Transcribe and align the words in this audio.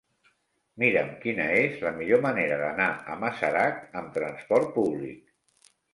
Mira'm 0.83 1.09
quina 1.25 1.45
és 1.65 1.83
la 1.87 1.91
millor 1.99 2.23
manera 2.27 2.57
d'anar 2.63 2.89
a 3.11 3.19
Masarac 3.25 3.79
amb 4.03 4.11
trasport 4.17 4.73
públic. 4.79 5.75